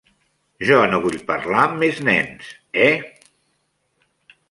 [0.69, 2.51] Jo no vull parlar amb més nens,
[2.89, 2.93] eh?